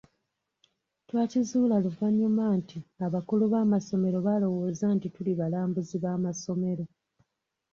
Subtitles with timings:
[1.07, 6.83] Twakizuula oluvannyuma nti abakulu b’amasomero baalowooza nti tuli balambuzi b’amasomero.